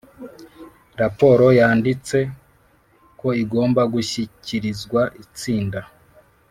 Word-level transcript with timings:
raporo 1.01 1.45
yanditse 1.59 2.17
ko 3.19 3.27
igomba 3.43 3.81
gushyikirizwa 3.93 5.01
itsinda 5.23 5.81